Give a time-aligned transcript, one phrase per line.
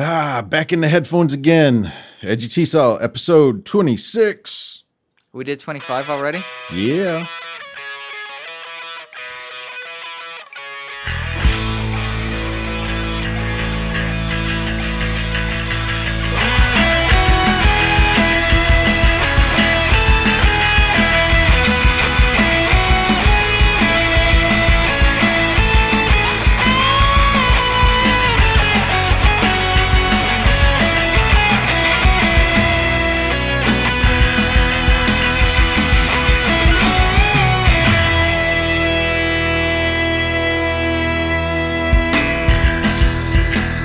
[0.00, 1.92] Ah, back in the headphones again.
[2.22, 4.84] Edgy T Cell, episode 26.
[5.32, 6.38] We did 25 already?
[6.70, 7.26] Yeah.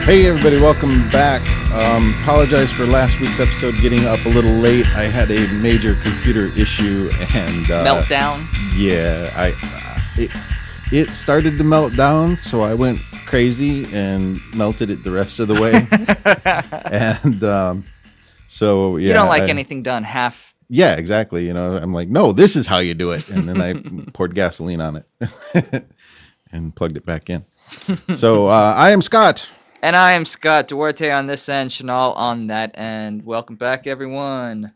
[0.06, 1.42] Hey, everybody, welcome back.
[1.72, 4.86] Um, apologize for last week's episode getting up a little late.
[4.98, 7.72] I had a major computer issue and.
[7.72, 8.46] Uh, Meltdown?
[8.76, 9.54] Yeah, I.
[9.64, 10.32] Uh, it,
[10.92, 15.48] it started to melt down, so I went crazy and melted it the rest of
[15.48, 15.88] the way.
[17.24, 17.86] and um,
[18.46, 19.08] so, yeah.
[19.08, 20.54] you don't like I- anything done half.
[20.68, 21.48] Yeah, exactly.
[21.48, 23.30] You know, I'm like, no, this is how you do it.
[23.30, 23.74] And then I
[24.14, 25.86] poured gasoline on it
[26.52, 27.46] and plugged it back in.
[28.16, 29.50] So uh, I am Scott.
[29.84, 33.26] And I am Scott Duarte on this end, Chanel on that end.
[33.26, 34.72] Welcome back, everyone.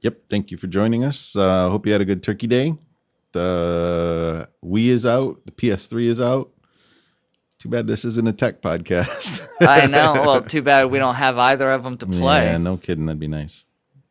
[0.00, 0.22] Yep.
[0.28, 1.36] Thank you for joining us.
[1.36, 2.74] Uh, hope you had a good Turkey Day.
[3.30, 5.38] The Wii is out.
[5.44, 6.50] The PS3 is out.
[7.60, 9.46] Too bad this isn't a tech podcast.
[9.60, 10.14] I know.
[10.26, 12.46] Well, too bad we don't have either of them to play.
[12.46, 13.06] Yeah, no kidding.
[13.06, 13.64] That'd be nice.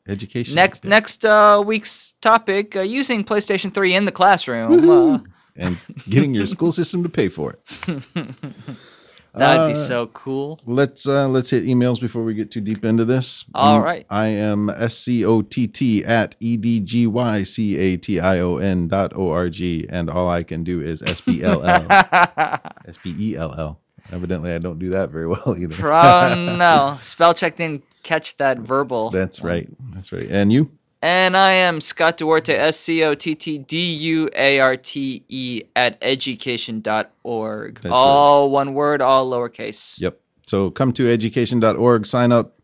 [0.08, 0.56] Education.
[0.56, 4.90] Next next uh, week's topic: uh, using PlayStation 3 in the classroom.
[4.90, 5.20] Uh,
[5.58, 8.04] and getting your school system to pay for it.
[9.36, 10.60] that'd be Uh, so cool.
[10.66, 13.46] Let's uh, let's hit emails before we get too deep into this.
[13.54, 14.06] All Mm, right.
[14.10, 18.20] I am S C O T T at E D G Y C A T
[18.20, 21.44] I O N dot O R G, and all I can do is S B
[21.44, 21.86] L L
[22.88, 23.80] S B E L L.
[24.12, 25.76] Evidently, I don't do that very well either.
[25.76, 29.10] Pro, no, spell check didn't catch that verbal.
[29.12, 29.68] That's right.
[29.94, 30.28] That's right.
[30.30, 30.70] And you?
[31.04, 35.22] And I am Scott Duarte, S C O T T D U A R T
[35.28, 37.82] E at edgycation.org.
[37.82, 40.00] That's all one word, all lowercase.
[40.00, 40.18] Yep.
[40.48, 42.58] So come to edgycation.org, sign up,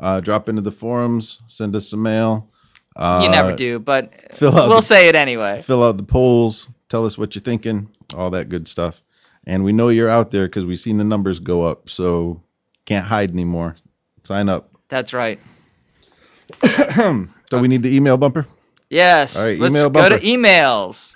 [0.00, 2.50] uh, drop into the forums, send us some mail.
[2.96, 5.62] Uh, you never do, but we'll the- say it anyway.
[5.62, 9.00] fill out the polls, tell us what you're thinking, all that good stuff.
[9.46, 12.42] And we know you're out there because we've seen the numbers go up, so
[12.86, 13.76] can't hide anymore.
[14.24, 14.70] Sign up.
[14.88, 15.38] That's right.
[16.62, 18.46] Do so we need the email bumper.
[18.90, 19.36] Yes.
[19.36, 21.14] All right, let's email go to emails.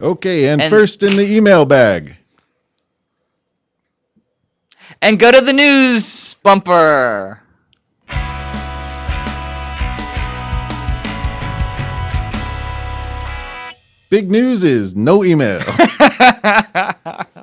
[0.00, 2.16] Okay, and, And- first in the email bag.
[5.00, 7.40] And go to the news bumper.
[14.10, 15.60] Big news is no email.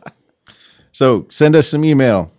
[0.91, 2.31] so send us some email,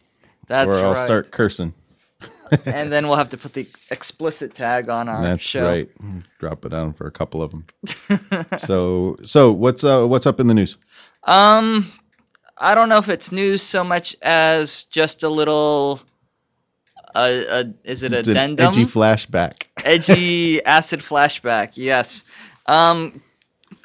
[0.46, 1.04] That's or I'll right.
[1.06, 1.74] start cursing.
[2.66, 5.64] and then we'll have to put the explicit tag on our That's show.
[5.64, 5.88] right.
[6.38, 7.64] Drop it down for a couple of them.
[8.58, 10.76] so, so what's uh, what's up in the news?
[11.24, 11.90] Um,
[12.58, 16.00] I don't know if it's news so much as just a little.
[17.14, 18.66] Uh, uh, is it It's addendum?
[18.66, 19.64] edgy flashback.
[19.84, 21.72] Edgy acid flashback.
[21.74, 22.24] Yes.
[22.66, 23.22] Um,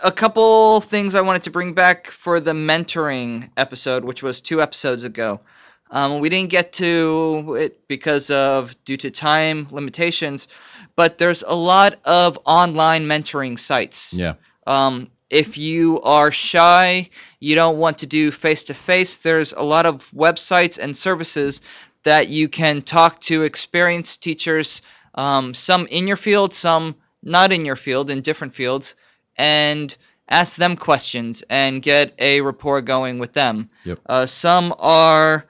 [0.03, 4.61] a couple things I wanted to bring back for the mentoring episode, which was two
[4.61, 5.41] episodes ago.
[5.89, 10.47] Um, we didn't get to it because of due to time limitations,
[10.95, 14.13] but there's a lot of online mentoring sites.
[14.13, 14.33] Yeah.
[14.65, 17.09] Um, if you are shy,
[17.39, 21.61] you don't want to do face to face, there's a lot of websites and services
[22.03, 24.81] that you can talk to experienced teachers,
[25.15, 28.95] um, some in your field, some not in your field, in different fields,
[29.37, 29.95] and
[30.29, 33.69] ask them questions and get a rapport going with them.
[33.85, 33.99] Yep.
[34.05, 35.45] Uh, some are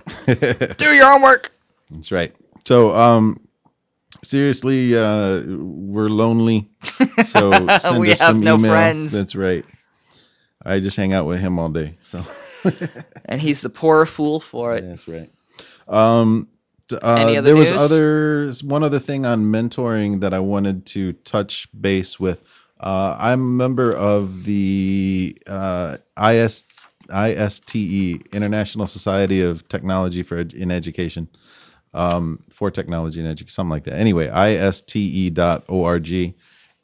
[0.78, 1.52] Do your homework.
[1.92, 2.36] That's right.
[2.66, 3.40] So, um,
[4.24, 6.70] seriously, uh, we're lonely.
[7.22, 8.60] So send We us have some no email.
[8.60, 9.12] friends.
[9.12, 9.66] That's right.
[10.66, 11.96] I just hang out with him all day.
[12.04, 12.24] So
[13.26, 14.82] And he's the poor fool for it.
[14.82, 15.30] that's right.
[15.88, 16.48] Um,
[16.92, 17.80] uh, Any other there was news?
[17.80, 22.42] other one other thing on mentoring that I wanted to touch base with.
[22.80, 26.66] Uh, I'm a member of the uh, IS
[27.10, 27.76] ISTE
[28.34, 31.28] International Society of Technology for Ed- in Education
[31.94, 33.98] um, for Technology and Education, something like that.
[34.00, 36.36] Anyway, ISTE.org,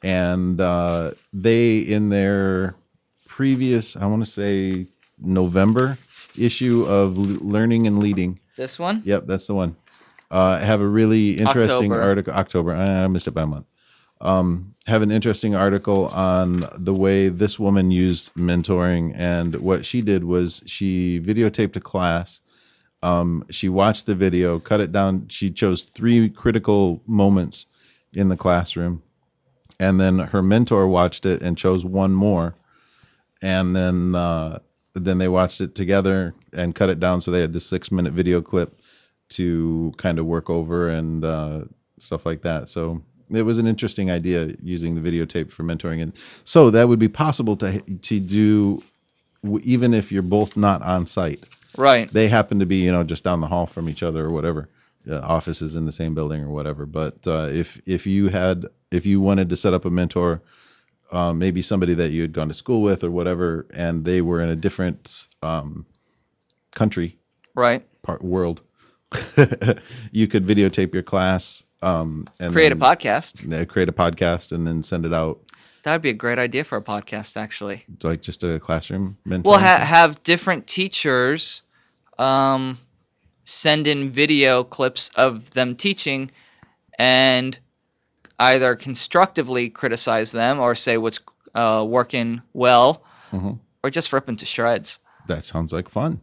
[0.02, 2.74] and uh, they in their
[3.36, 4.86] previous, I want to say
[5.18, 5.96] November
[6.36, 8.38] issue of L- Learning and Leading.
[8.56, 9.02] This one?
[9.06, 9.74] Yep, that's the one.
[10.30, 12.02] Uh, have a really interesting October.
[12.02, 12.32] article.
[12.34, 12.74] October.
[12.74, 13.66] I missed it by a month.
[14.20, 20.02] Um, have an interesting article on the way this woman used mentoring, and what she
[20.02, 22.40] did was she videotaped a class.
[23.02, 25.26] Um, she watched the video, cut it down.
[25.28, 27.66] She chose three critical moments
[28.12, 29.02] in the classroom,
[29.80, 32.54] and then her mentor watched it and chose one more,
[33.42, 34.60] and then uh,
[34.94, 37.20] then they watched it together and cut it down.
[37.20, 38.78] So they had this six minute video clip
[39.30, 41.62] to kind of work over and uh,
[41.98, 42.68] stuff like that.
[42.68, 46.12] So it was an interesting idea using the videotape for mentoring, and
[46.44, 48.82] so that would be possible to to do
[49.62, 51.44] even if you're both not on site.
[51.76, 52.12] Right.
[52.12, 54.68] They happen to be you know just down the hall from each other or whatever.
[55.10, 56.86] Uh, offices in the same building or whatever.
[56.86, 60.40] But uh, if if you had if you wanted to set up a mentor,
[61.12, 64.40] uh, maybe somebody that you had gone to school with or whatever, and they were
[64.42, 65.86] in a different um,
[66.74, 67.18] country
[67.54, 67.86] Right.
[68.02, 68.62] part world,
[70.10, 73.44] you could videotape your class um, and Create a podcast.
[73.52, 75.40] uh, create a podcast and then send it out
[75.84, 77.84] That would be a great idea for a podcast, actually.
[78.00, 79.50] to like just a classroom mentor.
[79.50, 81.62] We'll ha- have different teachers
[82.18, 82.78] um,
[83.44, 86.30] send in video clips of them teaching
[86.98, 87.58] and
[88.42, 91.20] either constructively criticize them or say what's
[91.54, 93.02] uh, working well
[93.32, 93.58] Mhm.
[93.82, 94.98] or just rip them to shreds.
[95.28, 96.20] that sounds like fun.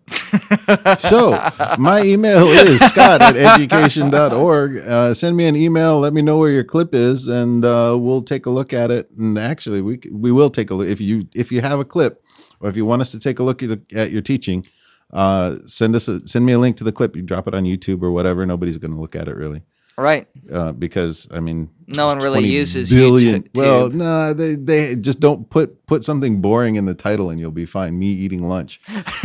[0.99, 1.31] so
[1.79, 4.77] my email is scott at edgycation.org.
[4.77, 5.99] Uh, send me an email.
[5.99, 9.09] Let me know where your clip is, and uh, we'll take a look at it.
[9.17, 12.23] And actually, we we will take a look if you if you have a clip,
[12.59, 14.65] or if you want us to take a look at, at your teaching.
[15.11, 17.15] Uh, send us a, send me a link to the clip.
[17.15, 18.45] You drop it on YouTube or whatever.
[18.45, 19.63] Nobody's going to look at it really,
[19.99, 20.27] Right.
[20.51, 23.43] uh, because I mean, No one really uses billion.
[23.43, 23.49] YouTube.
[23.55, 27.51] Well, no, they they just don't put put something boring in the title, and you'll
[27.51, 27.99] be fine.
[27.99, 28.79] Me eating lunch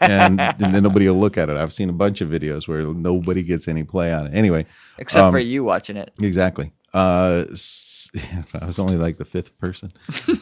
[0.00, 1.56] and, and then nobody will look at it.
[1.56, 4.34] I've seen a bunch of videos where nobody gets any play on it.
[4.34, 4.66] Anyway,
[4.98, 6.12] Except um, for you watching it.
[6.20, 6.72] exactly.
[6.94, 7.44] Uh,
[8.60, 9.92] I was only like the fifth person.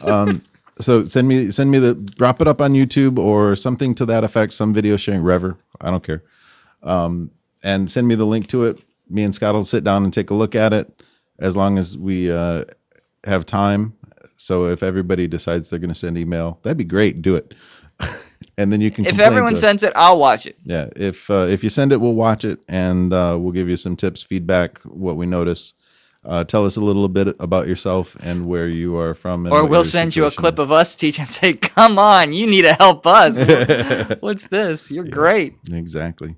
[0.01, 0.41] Um,
[0.79, 4.23] so send me send me the drop it up on YouTube or something to that
[4.23, 4.53] effect.
[4.53, 5.57] Some video sharing, Revver.
[5.81, 6.23] I don't care.
[6.83, 7.31] Um,
[7.63, 8.79] and send me the link to it.
[9.09, 11.03] Me and Scott will sit down and take a look at it
[11.39, 12.63] as long as we uh,
[13.23, 13.93] have time.
[14.37, 17.21] So if everybody decides they're going to send email, that'd be great.
[17.21, 17.53] Do it.
[18.57, 19.05] and then you can.
[19.05, 20.57] If everyone sends it, I'll watch it.
[20.63, 23.77] Yeah, if uh, if you send it, we'll watch it and uh, we'll give you
[23.77, 25.73] some tips, feedback, what we notice.
[26.25, 29.45] Uh, tell us a little bit about yourself and where you are from.
[29.45, 32.47] And Or we'll send you a clip of us teaching and say, "Come on, you
[32.47, 34.17] need to help us.
[34.19, 34.91] What's this?
[34.91, 36.35] You're great." Exactly.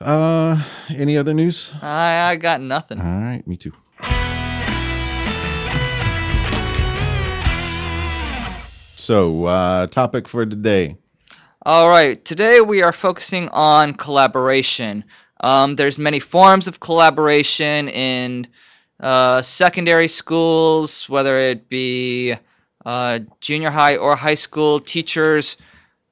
[0.00, 1.72] Uh, any other news?
[1.80, 3.00] I I got nothing.
[3.00, 3.72] All right, me too.
[8.96, 10.96] So, uh, topic for today.
[11.64, 15.04] All right, today we are focusing on collaboration.
[15.40, 18.48] Um, there's many forms of collaboration in
[19.00, 22.34] uh, secondary schools, whether it be
[22.84, 25.56] uh, junior high or high school teachers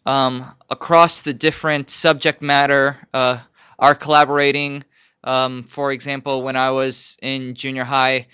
[0.07, 3.39] um, across the different subject matter uh,
[3.79, 4.85] are collaborating.
[5.23, 8.27] Um, for example, when I was in junior high,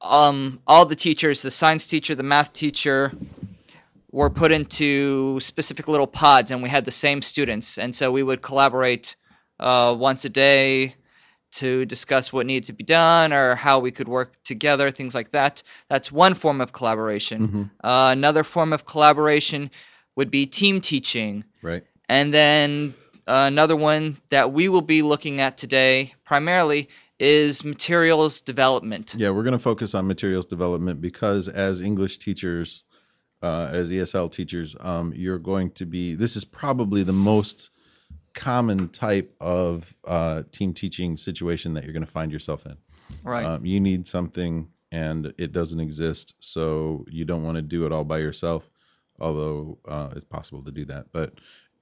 [0.00, 3.12] um, all the teachers, the science teacher, the math teacher,
[4.12, 8.22] were put into specific little pods, and we had the same students, and so we
[8.22, 9.16] would collaborate
[9.60, 10.94] uh, once a day
[11.52, 15.30] to discuss what needed to be done or how we could work together, things like
[15.32, 15.62] that.
[15.88, 17.48] That's one form of collaboration.
[17.48, 17.70] Mhm.
[17.82, 19.70] Uh, another form of collaboration
[20.16, 21.44] would be team teaching.
[21.62, 21.84] Right.
[22.08, 22.94] And then
[23.26, 29.14] another one that we will be looking at today primarily is materials development.
[29.16, 32.84] Yeah, we're going to focus on materials development because as English teachers,
[33.42, 36.14] uh, as ESL teachers, um, you're going to be.
[36.14, 37.70] This is probably the most
[38.34, 42.76] common type of uh, team teaching situation that you're going to find yourself in.
[43.24, 43.44] Right.
[43.44, 47.92] Um, you need something and it doesn't exist, so you don't want to do it
[47.92, 48.62] all by yourself.
[49.18, 51.32] Although uh, it's possible to do that, but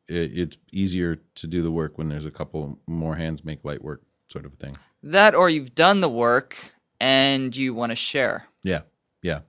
[0.08, 3.82] it, it's easier to do the work when there's a couple more hands make light
[3.82, 4.76] work, sort of a thing.
[5.02, 6.56] that or you've done the work
[7.00, 8.46] and you want to share.
[8.62, 8.82] Yeah,
[9.23, 9.40] yeah.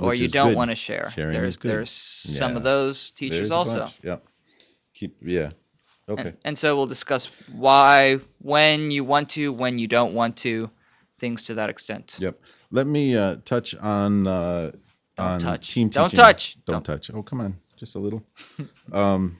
[0.00, 1.10] or Which you don't want to share.
[1.10, 2.56] Sharing there's there's some Yeah.
[2.58, 3.88] of those teachers There's also.
[4.02, 4.16] Yeah.
[4.94, 5.50] Keep yeah.
[6.08, 6.28] Okay.
[6.28, 10.70] And, and so we'll discuss why, when you want to, when you don't want to,
[11.18, 12.16] things to that extent.
[12.18, 12.38] Yep.
[12.70, 14.72] Let me uh, touch on uh,
[15.16, 15.70] Don't on touch.
[15.72, 16.56] team Don't touch.
[16.66, 17.10] Don't, Don't- touch.
[17.14, 18.22] Oh, come on, just a little.
[18.92, 19.38] um,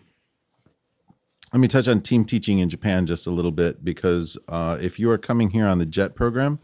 [1.55, 4.99] let me touch on team teaching in Japan just a little bit because uh, if
[4.99, 6.59] you are coming here on the JET program,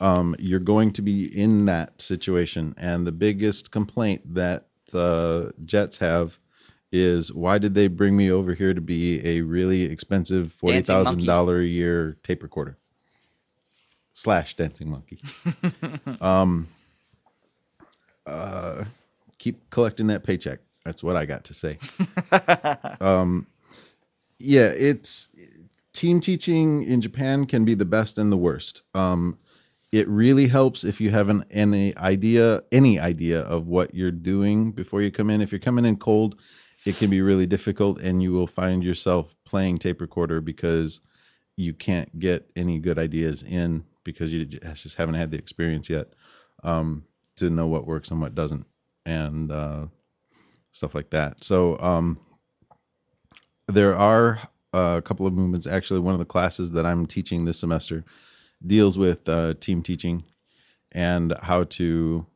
[0.00, 5.96] um, you're going to be in that situation, and the biggest complaint that uh, Jets
[5.98, 6.36] have
[6.90, 11.24] is why did they bring me over here to be a really expensive forty thousand
[11.24, 12.76] dollar a year tape recorder
[14.12, 15.22] slash dancing monkey?
[16.20, 16.66] um,
[18.26, 18.84] uh,
[19.38, 20.58] keep collecting that paycheck.
[20.84, 21.78] That's what I got to say.
[23.00, 23.46] um,
[24.38, 25.28] yeah, it's
[25.92, 28.82] team teaching in Japan can be the best and the worst.
[28.94, 29.38] Um,
[29.92, 34.72] it really helps if you have an any idea any idea of what you're doing
[34.72, 35.40] before you come in.
[35.40, 36.40] If you're coming in cold,
[36.84, 41.00] it can be really difficult, and you will find yourself playing tape recorder because
[41.56, 46.08] you can't get any good ideas in because you just haven't had the experience yet
[46.62, 47.04] um,
[47.36, 48.66] to know what works and what doesn't,
[49.06, 49.86] and uh,
[50.72, 51.42] stuff like that.
[51.42, 52.18] So um,
[53.68, 54.40] there are
[54.74, 55.66] uh, a couple of movements.
[55.66, 58.04] Actually, one of the classes that I'm teaching this semester
[58.66, 60.24] deals with uh, team teaching
[60.92, 62.26] and how to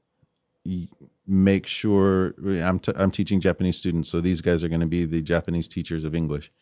[1.27, 5.05] make sure I'm, t- I'm teaching Japanese students, so these guys are going to be
[5.05, 6.53] the Japanese teachers of English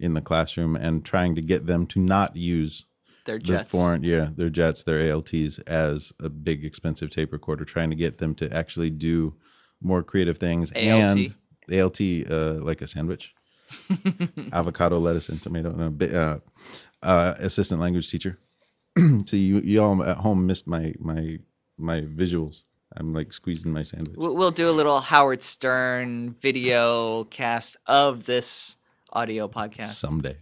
[0.00, 2.84] in the classroom and trying to get them to not use
[3.24, 3.70] They're the jets.
[3.70, 8.16] foreign yeah their jets their ALTs as a big expensive tape recorder trying to get
[8.16, 9.34] them to actually do
[9.80, 10.84] more creative things ALT?
[10.86, 11.34] and
[11.72, 13.34] ALT uh, like a sandwich
[14.52, 16.38] avocado lettuce and tomato no, bi- uh,
[17.02, 18.38] uh, assistant language teacher
[19.26, 21.38] See, you you all at home missed my my
[21.76, 22.62] my visuals
[22.96, 28.76] I'm like squeezing my sandwich We'll, do a little Howard Stern video cast of this
[29.12, 29.94] audio podcast.
[29.94, 30.36] someday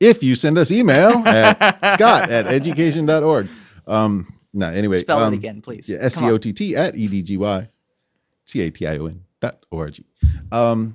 [0.00, 3.48] if you send us email at scott at edgycation.org
[3.86, 5.88] um no anyway Spell um, it again, please.
[5.88, 5.98] Yeah.
[6.00, 7.68] S C O T T at E D G Y
[8.44, 10.04] C A T I O N dot O R G.
[10.50, 10.94] Um,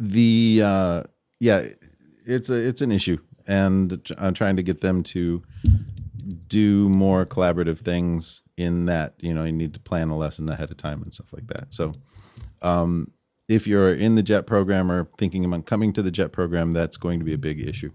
[0.00, 1.02] the uh,
[1.38, 1.66] yeah,
[2.26, 5.42] it's a it's an issue, and I'm trying to get them to
[6.48, 8.42] do more collaborative things.
[8.56, 11.32] In that, you know, you need to plan a lesson ahead of time and stuff
[11.32, 11.72] like that.
[11.72, 11.92] So,
[12.60, 13.10] um,
[13.48, 16.96] if you're in the JET program or thinking about coming to the JET program, that's
[16.96, 17.90] going to be a big issue.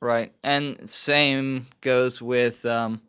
[0.00, 3.00] Right, and same goes with um,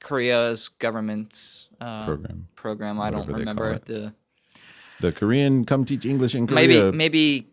[0.00, 2.48] Korea's government uh, Program.
[2.54, 3.00] program.
[3.00, 4.14] I don't Whatever call remember the
[5.00, 7.46] The Korean Come Teach English in Korea maybe maybe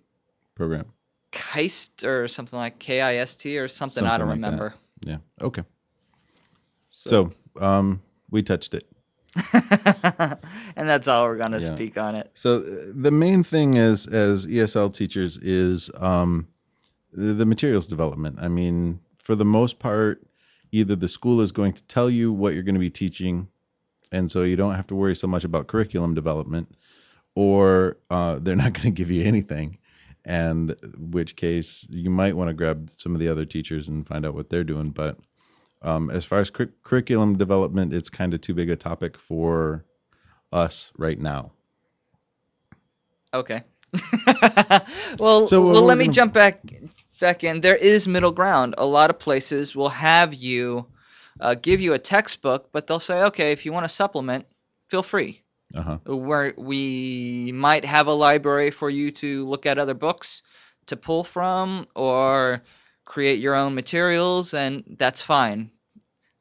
[0.56, 0.86] program.
[1.32, 4.04] KIST or something like K I S T or something.
[4.06, 4.46] I don't like that.
[4.46, 4.74] remember.
[5.02, 5.18] Yeah.
[5.42, 5.64] Okay.
[6.92, 8.86] So, um, we touched it.
[10.76, 11.76] and that's all we're gonna Yeah.
[11.76, 12.30] speak on it.
[12.36, 16.48] So uh, the main thing is, as ESL teachers, is um,
[17.12, 18.38] the, the materials development.
[18.40, 20.22] I mean, for the most part,
[20.72, 23.48] either the school is going to tell you what you're going to be teaching,
[24.12, 26.76] and so you don't have to worry so much about curriculum development,
[27.36, 29.78] or uh, they're not going to give you anything.
[30.25, 34.25] And which case, you might want to grab some of the other teachers and find
[34.25, 34.90] out what they're doing.
[34.92, 35.18] But
[35.82, 39.84] um, as far as cur- curriculum development, it's kind of too big a topic for
[40.54, 41.52] us right now.
[43.34, 43.63] Okay.
[45.20, 46.62] well, So, uh, well, let me gonna- jump back
[47.20, 47.62] back in.
[47.62, 48.75] There is middle ground.
[48.78, 50.86] A lot of places will have you
[51.40, 54.46] uh, give you a textbook, but they'll say, okay, if you want to supplement,
[54.90, 55.42] feel free.
[55.75, 55.98] Uh huh.
[56.06, 60.42] Where we might have a library for you to look at other books
[60.88, 62.62] to pull from, or
[63.06, 65.72] create your own materials, and that's fine.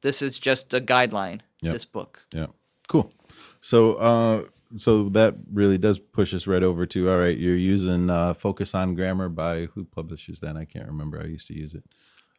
[0.02, 1.40] This is just a guideline.
[1.62, 1.72] Yep.
[1.72, 2.20] This book.
[2.32, 2.46] Yeah.
[2.88, 3.12] Cool.
[3.60, 4.44] So uh,
[4.76, 7.36] so that really does push us right over to all right.
[7.38, 10.56] You're using uh, Focus on Grammar by who publishes that?
[10.56, 11.20] I can't remember.
[11.20, 11.84] I used to use it.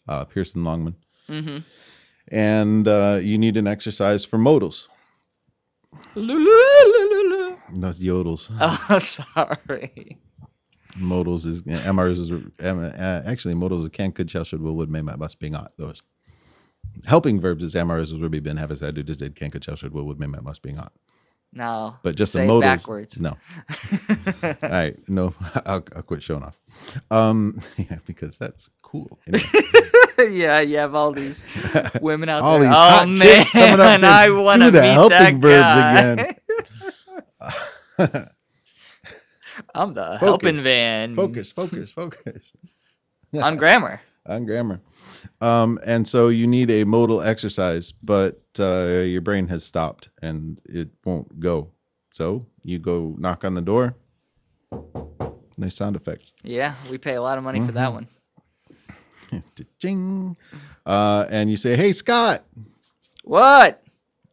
[0.08, 0.96] Uh, Pearson Longman,
[1.30, 1.60] Mm-hmm.
[2.28, 4.90] and uh, you need an exercise for modals.
[6.16, 8.50] Oh, That's yodels.
[9.02, 10.18] sorry.
[10.98, 15.02] Modals is MRs is uh, actually modals is can could shall should will would may
[15.02, 16.02] might must be not those.
[17.06, 19.50] Helping verbs is MRs is would be been have is had do does did can
[19.50, 20.94] could shall should will would may might must be not.
[21.52, 21.96] No.
[22.04, 22.62] But just say the modals.
[22.62, 23.20] backwards.
[23.20, 23.30] No.
[24.44, 24.98] All right.
[25.08, 25.34] No,
[25.66, 26.58] I'll, I'll quit showing off.
[27.12, 29.20] Um, yeah, because that's cool.
[29.28, 29.50] Anyway.
[30.30, 31.44] yeah, you have all these
[32.02, 32.70] women out All there.
[32.70, 35.40] these oh hot man, chicks coming up saying, I want to "Do the meet helping
[35.42, 36.36] that guy.
[38.00, 38.30] again."
[39.76, 40.20] I'm the Focus.
[40.20, 41.16] helping van.
[41.16, 42.52] focus, focus, focus.
[43.42, 44.02] on grammar.
[44.26, 44.80] on grammar.
[45.42, 50.60] Um, and so you need a modal exercise, but uh, your brain has stopped and
[50.66, 51.70] it won't go.
[52.14, 53.96] So you go knock on the door.
[55.58, 56.34] Nice sound effect.
[56.44, 57.76] Yeah, we pay a lot of money for Mm-hmm.
[57.76, 58.08] that one.
[59.80, 60.36] Ching.
[60.86, 62.44] Uh, and you say, "Hey Scott,
[63.24, 63.82] What?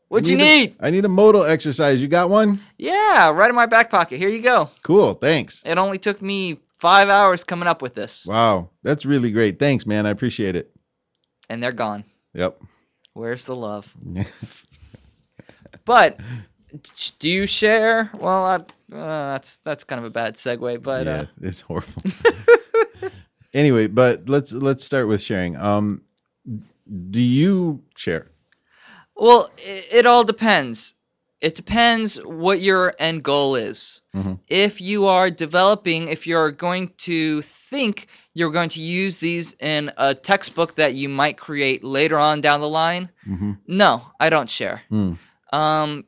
[0.09, 0.75] What'd you need?
[0.81, 2.03] I need a modal exercise.
[2.03, 2.61] You got one?
[2.79, 4.19] Yeah, right in my back pocket.
[4.19, 4.69] Here you go.
[4.83, 5.15] Cool.
[5.15, 5.63] Thanks.
[5.65, 9.59] It only took me five hours coming up with this, Wow, that's really great.
[9.59, 10.07] Thanks, man.
[10.07, 10.71] I appreciate it.
[11.49, 12.05] and they're gone.
[12.35, 12.61] Yep.
[13.13, 13.87] Where's the love?
[15.85, 16.21] But
[17.19, 18.11] do you share?
[18.15, 22.03] Well, I, uh, that's that's kind of a bad segue, but yeah, uh, it's horrible.
[23.55, 25.57] anyway, but let's let's start with sharing.
[25.57, 26.03] Um,
[27.11, 28.27] do you share?
[29.17, 30.95] well, it, it all depends.
[31.41, 34.01] It depends what your end goal is.
[34.15, 34.39] Mhm.
[34.49, 39.91] If you are developing, if you're going to think you're going to use these in
[39.97, 43.53] a textbook that you might create later on down the line, Mm-hmm.
[43.67, 44.83] no, I don't share.
[44.91, 45.19] Mm.
[45.53, 46.05] Um,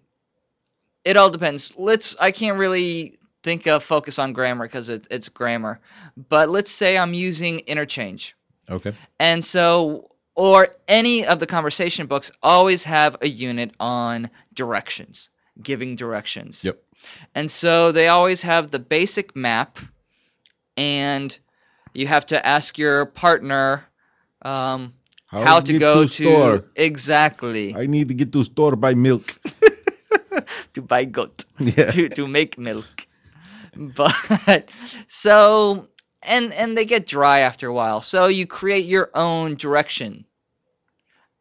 [1.04, 1.72] it all depends.
[1.76, 2.16] Let's.
[2.20, 5.80] I can't really think of focus on grammar because it, it's grammar,
[6.28, 8.34] but let's say I'm using interchange,
[8.70, 8.92] Okay.
[9.18, 15.28] and so or any of the conversation books always have a unit on directions,
[15.62, 16.64] giving directions.
[16.64, 16.80] Yep.
[17.34, 19.78] And so they always have the basic map,
[20.76, 21.36] and
[21.94, 23.84] you have to ask your partner
[24.42, 24.94] um,
[25.26, 26.64] how, to get go to, store?
[26.76, 29.38] exactly I need to get to store buy milk.
[30.74, 31.90] to buy goat Yeah.
[31.90, 33.01] to to make milk.
[33.96, 34.70] But
[35.08, 35.88] so
[36.22, 38.02] and and they get dry after a while.
[38.02, 40.24] So you create your own direction,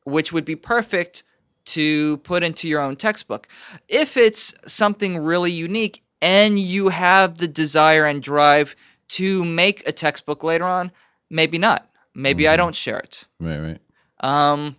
[0.03, 1.23] which would be perfect
[1.63, 3.47] to put into your own textbook.
[3.87, 8.75] If it's something really unique and you have the desire and drive
[9.09, 10.91] to make a textbook later on,
[11.29, 11.89] maybe not.
[12.15, 12.57] Maybe I Mhm.
[12.57, 13.25] don't share it.
[13.39, 13.59] Right.
[13.59, 13.79] Right.
[14.21, 14.75] Um,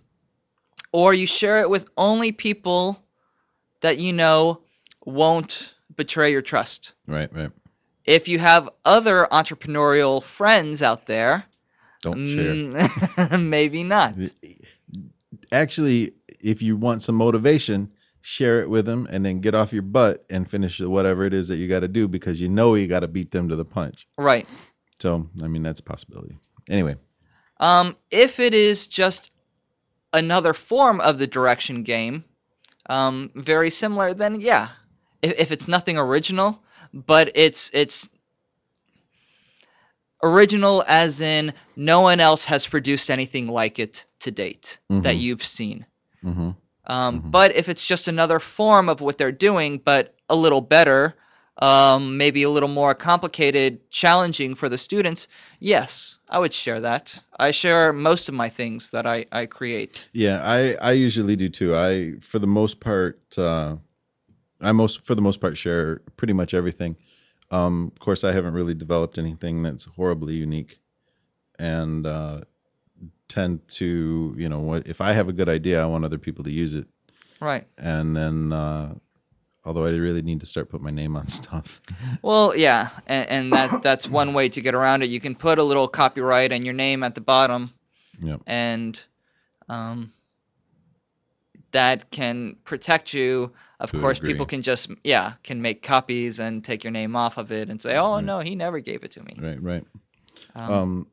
[0.93, 3.03] or you share it with only people
[3.81, 4.63] that you know
[5.05, 6.95] won't betray your trust.
[7.07, 7.33] Right.
[7.33, 7.51] Right.
[8.05, 11.45] If you have other entrepreneurial friends out there,
[12.03, 12.55] Don't share.
[12.55, 14.17] mm, maybe not.
[15.53, 19.83] Actually, if you want some motivation, share it with them, and then get off your
[19.83, 22.89] butt and finish whatever it is that you got to do because you know you
[22.89, 24.09] got to beat them to the punch.
[24.19, 24.49] Right.
[24.99, 26.37] So, I mean, that's a possibility.
[26.69, 26.97] Anyway.
[27.61, 29.31] Um, if it is just
[30.13, 32.25] another form of the direction game,
[32.91, 34.69] um, very similar, then yeah.
[35.23, 36.61] If, if it's nothing original,
[36.93, 38.09] but it's it's
[40.23, 45.21] original as in no one else has produced anything like it to date that Mhm.
[45.21, 45.87] you've seen.
[46.25, 46.51] Mm-hmm.
[46.87, 47.31] Um, Mhm.
[47.31, 51.15] But if it's just another form of what they're doing, but a little better,
[51.61, 55.29] um, maybe a little more complicated, challenging for the students,
[55.61, 57.21] yes, I would share that.
[57.39, 60.09] I share most of my things that I, I create.
[60.13, 61.75] Yeah, I I usually do too.
[61.77, 63.77] I for the most part uh
[64.63, 66.97] I most for the most part share pretty much everything.
[67.51, 70.79] Um of course I haven't really developed anything that's horribly unique
[71.59, 72.41] and uh
[73.29, 76.51] tend to, you know, if I have a good idea, I want other people to
[76.51, 76.87] use it.
[77.41, 77.67] Right.
[77.79, 78.95] And then uh
[79.65, 81.81] although I really need to start putting my name on stuff.
[82.23, 85.11] Well, yeah, and, and that that's one way to get around it.
[85.11, 87.73] You can put a little copyright and your name at the bottom,
[88.21, 88.43] Yep.
[88.47, 89.01] and
[89.69, 90.13] um,
[91.73, 93.53] that can protect you.
[93.81, 97.39] Of To course, people can just yeah can make copies and take your name off
[97.39, 98.23] of it and say, oh Right.
[98.23, 99.43] no, he never gave it to me.
[99.43, 99.85] Right, right.
[100.55, 101.07] Um, Um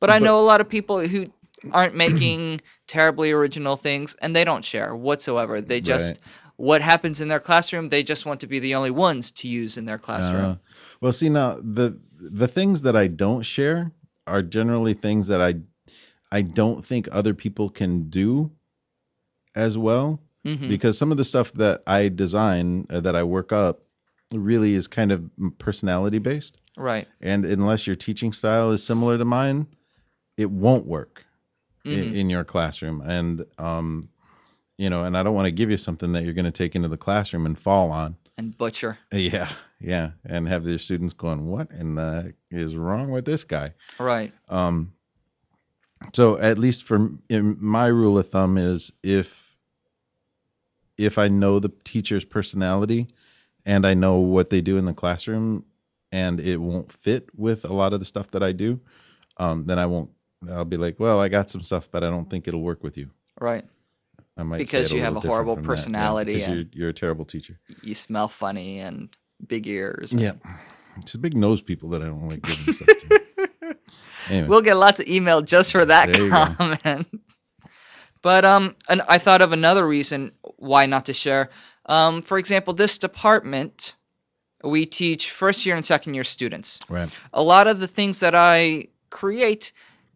[0.00, 1.26] but I know a lot of people who
[1.72, 5.60] aren't making terribly original things and they don't share whatsoever.
[5.60, 6.18] They just Right.
[6.56, 9.76] what happens in their classroom, they just want to be the only ones to use
[9.76, 10.50] in their classroom.
[10.50, 10.56] Uh,
[11.00, 13.92] well, see now the the things that I don't share
[14.26, 15.54] are generally things that I
[16.32, 18.50] I don't think other people can do
[19.54, 23.50] as well hmm because some of the stuff that I design uh, that I work
[23.52, 23.80] up
[24.32, 26.58] really is kind of personality based.
[26.76, 27.06] Right.
[27.20, 29.66] And unless your teaching style is similar to mine,
[30.36, 31.24] it won't work
[31.84, 32.14] in, Mhm.
[32.14, 33.00] in your classroom.
[33.02, 34.08] And, um,
[34.78, 36.74] you know, and I don't want to give you something that you're going to take
[36.74, 38.16] into the classroom and fall on.
[38.36, 38.98] And butcher.
[39.12, 43.74] Yeah, yeah, and have their students going, "What in the is wrong with this guy?"
[44.00, 44.32] Right.
[44.48, 44.92] Um,
[46.12, 49.43] so at least for in my rule of thumb is if
[50.98, 53.08] if I know the teacher's personality
[53.66, 55.64] and I know what they do in the classroom
[56.12, 58.80] and it won't fit with a lot of the stuff that I do,
[59.38, 60.10] um, then I won't.
[60.50, 62.96] I'll be like, "Well, I got some stuff, but I don't think it'll work with
[62.98, 63.64] you." Right.
[64.36, 67.58] I might Because you have a horrible personality yeah, and- you're, you're a terrible teacher.
[67.82, 69.08] You smell funny and
[69.46, 70.12] big ears.
[70.12, 70.32] and- Yeah.
[70.98, 73.20] It's the big nose people that I don't like giving stuff to.
[74.28, 74.48] Anyway.
[74.48, 76.46] We'll get lots of email just for that There you go.
[76.56, 77.08] comment.
[78.24, 81.50] But um, and I thought of another reason why not to share.
[81.84, 83.96] Um, for example, this department,
[84.64, 86.80] we teach first year and second year students.
[86.88, 87.10] right.
[87.34, 89.72] A lot of the things that I create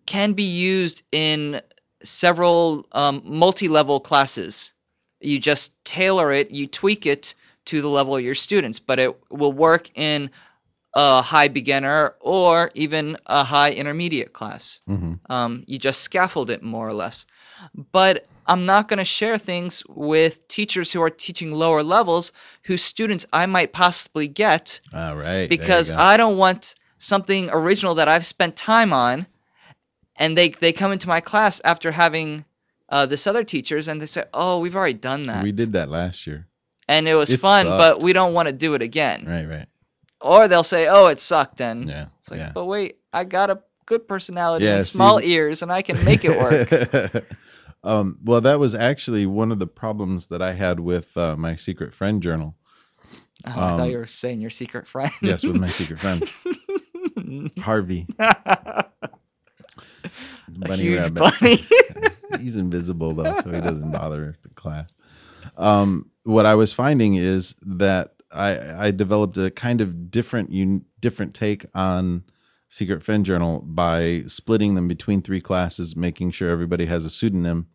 [0.07, 1.61] can be used in
[2.03, 4.73] several um, multi-level classes.
[5.21, 7.35] You just tailor it, you tweak it
[7.66, 10.31] to the level of your students, but it will work in
[11.07, 14.81] a high beginner or even a high intermediate class.
[14.87, 17.27] hmm Um, you just scaffold it more or less.
[17.93, 22.33] But I'm not going to share things with teachers who are teaching lower levels
[22.69, 25.49] whose students I might possibly get All right.
[25.49, 25.91] because.
[25.91, 29.27] I don't want something original that I've spent time on,
[30.17, 32.45] and they they come into my class after having
[32.89, 35.89] uh, this other teachers, and they say, "Oh, we've already done that, we did that
[35.89, 36.47] last year.
[36.89, 37.79] and it was It fun, sucked.
[37.83, 39.47] but we don't want to do it again." Right.
[39.47, 39.69] Right.
[40.20, 42.07] Or they'll say, "Oh, it sucked," and Yeah.
[42.20, 42.52] it's like, yeah.
[42.52, 46.04] "But wait, I got a good personality Yeah, and see- small ears, and I can
[46.04, 47.24] make it work."
[47.85, 51.54] um, well, that was actually one of the problems that I had with uh, my
[51.57, 52.57] secret friend journal.
[53.46, 55.12] Oh, I thought Um, you were saying your secret friend.
[55.22, 56.28] Yes, with my secret friend
[57.61, 58.07] Harvey,
[60.48, 61.14] bunny rabbit.
[61.40, 61.64] bunny.
[62.40, 64.94] He's invisible though, so he doesn't bother the class.
[65.57, 70.85] Um, what I was finding is that I, I developed a kind of different un,
[71.01, 72.25] different take on
[72.69, 77.67] Secret Friend Journal by splitting them between three classes, making sure everybody has a pseudonym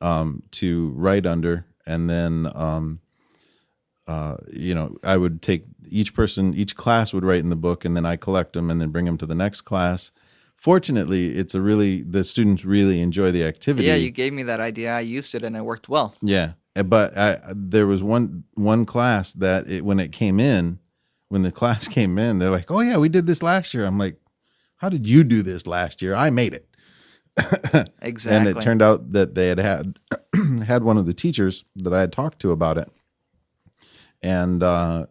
[0.00, 3.00] um, to write under, and then um,
[4.06, 7.84] uh, you know I would take each person, each class would write in the book,
[7.84, 10.12] and then I collect them and then bring them to the next class.
[10.56, 13.88] Fortunately, it's a really the students really enjoy the activity.
[13.88, 14.94] yeah, you gave me that idea.
[14.94, 16.14] I used it, and it worked well.
[16.22, 20.78] Yeah, but I, there was one one class that it, when it came in,
[21.28, 23.98] when the class came in, they're like, "Oh yeah, we did this last year." I'm
[23.98, 24.16] like,
[24.76, 26.14] "How did you do this last year?
[26.14, 26.68] I made it."
[28.02, 28.36] Exactly.
[28.36, 29.98] And it turned out that they had had
[30.66, 32.90] had one of the teachers that I had talked to about it,
[34.22, 35.06] and uh,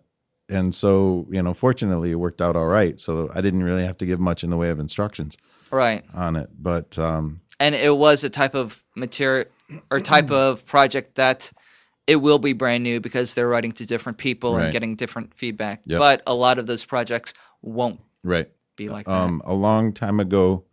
[0.49, 2.99] and so you know, fortunately, it worked out all right.
[2.99, 5.37] So I didn't really have to give much in the way of instructions
[5.71, 6.03] right.
[6.13, 6.49] on it.
[6.59, 9.45] But um, and it was a type of material
[9.91, 11.51] or type of project that
[12.05, 14.65] it will be brand new because they're writing to different people Right.
[14.65, 15.81] and getting different feedback.
[15.85, 15.99] Yep.
[15.99, 20.65] But a lot of those projects won't right, be like um, a long time ago,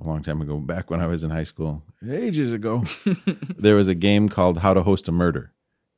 [0.00, 2.84] a long time ago, back when I was in high school, ages ago,
[3.58, 5.52] there was a game called How to Host a Murder,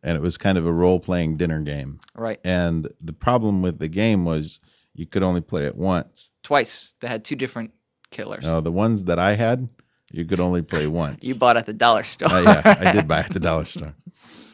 [0.04, 1.98] and it was kind of a role-playing dinner game.
[2.14, 2.38] right.
[2.44, 4.61] And the problem with the game was
[4.94, 6.30] you could only play it once.
[6.44, 6.94] Twice.
[7.00, 7.72] They had two different
[8.11, 8.44] killers.
[8.44, 9.68] Uh, the ones that I had,
[10.11, 11.25] you could only play once.
[11.25, 12.33] You bought at the dollar store.
[12.33, 13.94] Uh, yeah, I did buy at the dollar store.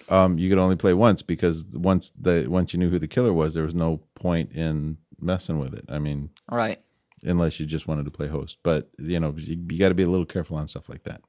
[0.09, 3.33] Um, you could only play once because once the once you knew who the killer
[3.33, 5.85] was, there was no point in messing with it.
[5.88, 6.81] I mean, right.
[7.23, 8.59] unless you just wanted to play host.
[8.62, 11.23] But you know, you, you got to be a little careful on stuff like that.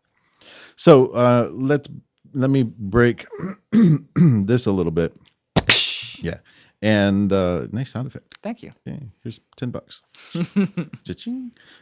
[0.76, 1.90] So uh, let's
[2.34, 3.26] let me break
[3.72, 5.14] this a little bit.
[6.20, 6.40] Yeah,
[6.82, 8.36] and uh, nice sound effect.
[8.42, 8.74] Thank you.
[8.88, 10.02] Okay, here's ten bucks.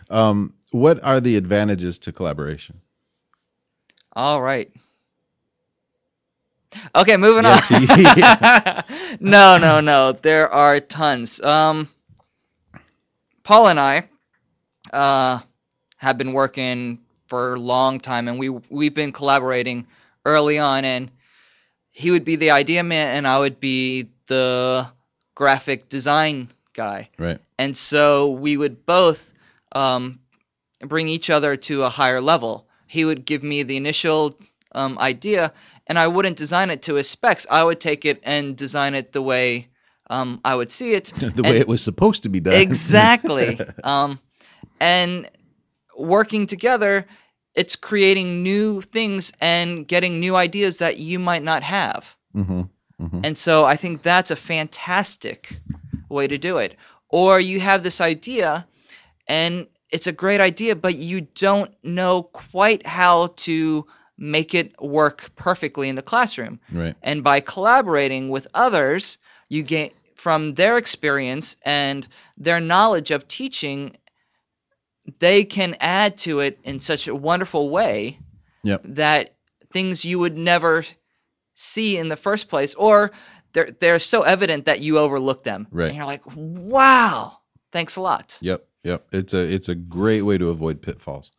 [0.10, 2.82] Um, what are the advantages to collaboration?
[4.14, 4.72] All right.
[6.96, 7.62] Okay, moving Yeah, on.
[9.20, 10.12] no, no, no.
[10.14, 11.42] There are tons.
[11.42, 11.90] Um,
[13.44, 14.10] Paul and I
[14.94, 15.40] uh,
[15.98, 19.88] have been working for a long time, and we we've been collaborating
[20.26, 20.86] early on.
[20.86, 21.12] And
[21.92, 24.88] he would be the idea man, and I would be the
[25.36, 27.10] graphic design guy.
[27.18, 27.40] Right.
[27.58, 29.34] And so we would both
[29.72, 30.20] um,
[30.80, 32.68] bring each other to a higher level.
[32.88, 34.38] He would give me the initial
[34.74, 35.54] um, idea,
[35.88, 37.46] and I wouldn't design it to his specs.
[37.50, 39.70] I would take it and design it the way
[40.10, 41.12] um, I would see it.
[41.36, 42.56] the way it was supposed to be done.
[42.56, 43.60] exactly.
[43.84, 44.20] um,
[44.80, 45.30] and
[45.98, 47.08] working together,
[47.56, 52.16] it's creating new things and getting new ideas that you might not have.
[52.34, 52.64] hmm
[53.02, 53.22] Mhm.
[53.24, 55.58] And so I think that's a fantastic
[56.10, 56.78] way to do it.
[57.10, 58.68] Or you have this idea
[59.28, 63.86] and it's a great idea, but you don't know quite how to
[64.18, 66.60] make it work perfectly in the classroom.
[66.72, 66.96] Right.
[67.04, 69.18] And by collaborating with others,
[69.50, 73.96] you gain from their experience and their knowledge of teaching,
[75.20, 78.20] they can add to it in such a wonderful way
[78.64, 78.82] Yep.
[78.86, 79.36] that
[79.72, 80.84] things you would never
[81.56, 83.12] see in the first place, or
[83.54, 85.68] they're they're so evident that you overlook them.
[85.72, 85.88] Right.
[85.88, 87.40] And you're like, wow,
[87.72, 88.38] thanks a lot.
[88.42, 89.08] Yep, yep.
[89.12, 91.32] It's a it's a great way to avoid pitfalls.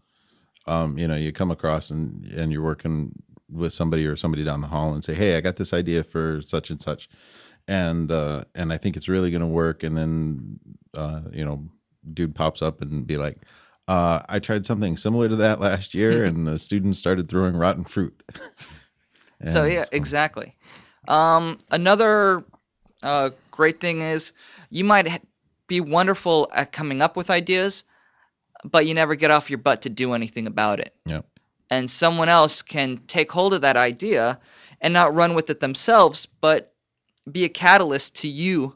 [0.67, 3.13] Um, you know, you come across and and you're working
[3.51, 6.41] with somebody or somebody down the hall and say, "Hey, I got this idea for
[6.45, 7.09] such and such,"
[7.69, 9.83] and uh, and I think it's really going to work.
[9.85, 10.59] And then,
[10.95, 11.65] uh, you know,
[12.13, 13.43] dude pops up and be like,
[13.87, 17.85] uh, "I tried something similar to that last year, and the students started throwing rotten
[17.85, 18.21] fruit."
[19.45, 20.57] so yeah, exactly.
[21.09, 22.45] Um, another
[23.03, 24.33] uh, great thing is
[24.71, 25.19] you might ha-
[25.67, 27.85] be wonderful at coming up with ideas,
[28.65, 30.95] but you never get off your butt to do anything about it.
[31.07, 31.27] Yep.
[31.71, 34.39] And someone else can take hold of that idea
[34.81, 36.73] and not run with it themselves, but
[37.31, 38.75] be a catalyst to you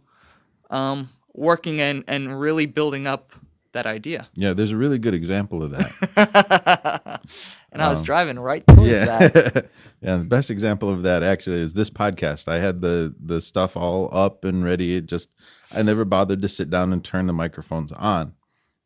[0.71, 3.33] um, working and, and really building up
[3.73, 4.29] that idea.
[4.35, 7.21] Yeah, there's a really good example of that.
[7.73, 9.29] and I was Um, driving right towards yeah.
[9.29, 9.71] that.
[10.03, 12.49] yeah, the best example of that actually is this podcast.
[12.49, 14.97] I had the the stuff all up and ready.
[14.97, 15.29] It just
[15.73, 18.33] I never bothered to sit down and turn the microphones on.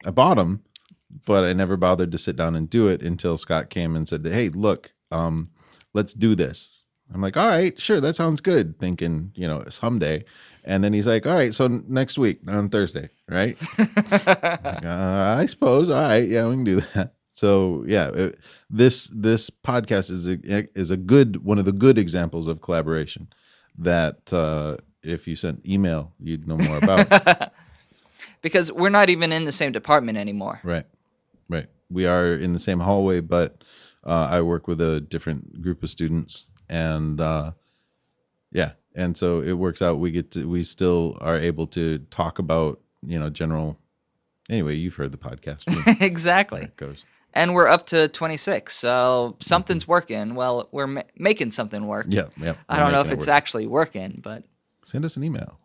[0.06, 0.62] I bought them,
[1.26, 4.24] but I never bothered to sit down and do it until Scott came and said,
[4.26, 5.50] "Hey, look, um,
[5.94, 10.24] let's do this." I'm like, "All right, sure, that sounds good." Thinking, you know, someday.
[10.66, 15.46] And then he's like, "All right, so next week on Thursday, right?" Like, uh, I
[15.46, 15.88] suppose.
[15.90, 17.13] All right, yeah, we can do that.
[17.34, 18.38] So yeah, it,
[18.70, 20.38] this this podcast is a
[20.78, 23.28] is a good one of the good examples of collaboration
[23.78, 27.52] that uh, if you sent email, you'd know more about.
[28.42, 30.60] because we're not even in the same department anymore.
[30.62, 30.86] right,
[31.48, 31.66] right.
[31.90, 33.62] We are in the same hallway, but
[34.04, 37.50] uh, I work with a different group of students, and uh,
[38.52, 39.98] yeah, and so it works out.
[39.98, 43.76] We get to we still are able to talk about you know general.
[44.48, 45.64] Anyway, you've heard the podcast.
[46.00, 46.62] Exactly.
[46.62, 47.04] it goes.
[47.34, 50.34] And we're up to 26, so something's working.
[50.36, 52.06] Well, we're ma- making something work.
[52.08, 52.54] Yeah, yeah.
[52.68, 53.28] I don't know if it it's work.
[53.36, 54.44] actually working, but
[54.84, 55.58] Send us an email.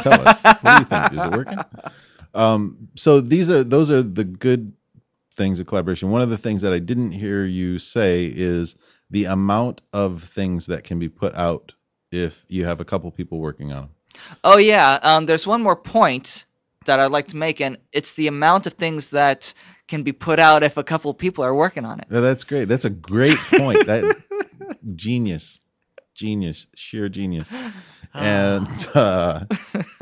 [0.00, 0.40] Tell us.
[0.42, 1.12] What do you think?
[1.12, 1.58] Is it working?
[2.32, 4.72] Um, so these are those are the good
[5.34, 6.12] things of collaboration.
[6.12, 8.76] One of the things that I didn't hear you say is
[9.10, 11.74] the amount of things that can be put out
[12.12, 13.90] if you have a couple people working on them.
[14.44, 16.44] oh yeah, um, there's one more point
[16.90, 19.54] that I'd like to make, and it's the amount of things that
[19.86, 22.06] can be put out if a couple of people are working on it.
[22.10, 22.66] That's great.
[22.66, 23.86] That's a great point.
[23.86, 24.20] That
[24.96, 25.60] genius,
[26.14, 27.46] genius, sheer genius,
[28.14, 29.44] and uh,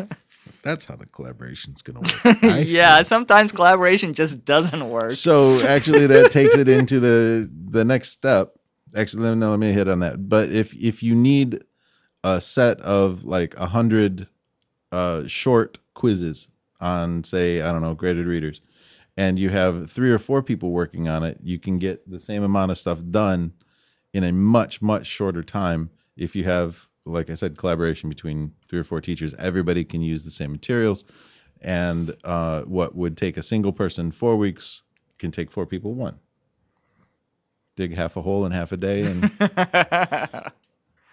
[0.63, 2.43] that's how the collaboration's gonna work.
[2.67, 5.13] Yeah, sometimes collaboration just doesn't work.
[5.13, 8.55] So actually, that takes it into the the next step.
[8.97, 10.27] Actually, let me, let me hit on that.
[10.27, 11.65] But if if you need
[12.25, 14.27] a set of like a hundred
[14.91, 16.49] uh, short quizzes
[16.81, 18.61] on, say, I don't know, graded readers,
[19.17, 22.45] and you have three or four people working on it, you can get the same
[22.45, 23.53] amount of stuff done
[24.13, 28.79] in a much much shorter time if you have, like I said, collaboration between three
[28.79, 29.35] or four teachers.
[29.35, 31.05] Everybody can use the same materials,
[31.63, 34.83] and uh, what would take a single person four weeks
[35.19, 36.19] can take four people one.
[37.77, 39.25] Dig half a hole in half a day, and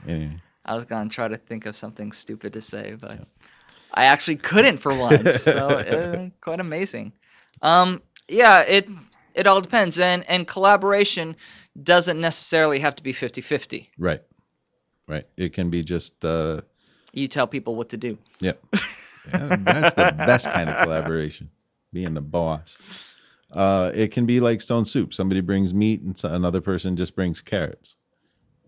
[0.07, 3.27] anyway, I was gonna try to think of something stupid to say, but
[3.95, 5.41] I actually couldn't for once.
[5.41, 7.13] so uh, quite amazing.
[7.61, 8.87] Um, yeah, it
[9.33, 11.35] it all depends, and and collaboration
[11.83, 13.87] doesn't necessarily have to be 50-50.
[13.97, 14.21] right,
[15.07, 15.25] right.
[15.35, 16.61] It can be just, uh,
[17.11, 18.17] You tell people what to do.
[18.39, 18.63] yep.
[19.33, 21.49] Yeah, that's the best kind of collaboration,
[21.91, 22.77] being the boss.
[23.51, 25.13] Uh, it can be like stone soup.
[25.15, 27.95] Somebody brings meat, and another person just brings carrots.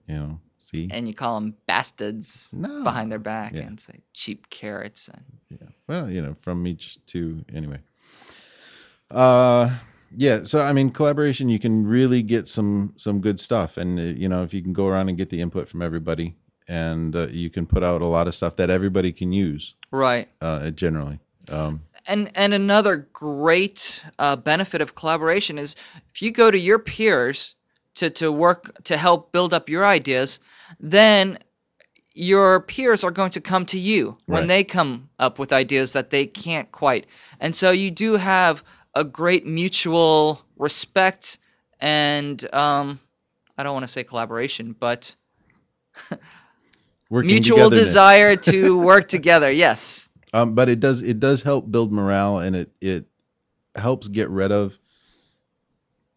[0.08, 0.40] You know,
[0.72, 0.88] see?
[0.92, 2.84] And you call them bastards No.
[2.84, 3.62] behind their back Yeah.
[3.68, 5.08] and say cheap carrots.
[5.10, 5.68] And Yeah.
[5.88, 7.80] Well, you know, from each to anyway.
[9.10, 9.78] Uh
[10.16, 14.04] yeah, so I mean collaboration you can really get some some good stuff and uh,
[14.04, 16.36] you know, if you can go around and get the input from everybody
[16.68, 20.28] and uh, you can put out a lot of stuff that everybody can use right.
[20.42, 21.20] uh generally.
[21.50, 25.76] Um And and another great uh, benefit of collaboration is
[26.14, 27.56] if you go to your peers
[27.96, 30.40] to, to work to help build up your ideas,
[30.80, 31.40] then
[32.14, 34.48] your peers are going to come to you when Right.
[34.48, 37.06] they come up with ideas that they can't quite.
[37.40, 38.64] And so you do have
[38.96, 41.38] a great mutual respect
[41.80, 43.00] and um,
[43.58, 45.16] I don't want to say collaboration, but
[47.10, 49.52] Mutual desire to work together.
[49.52, 50.10] Yes.
[50.34, 53.06] Um, but it does it does help build morale and it it
[53.76, 54.78] helps get rid of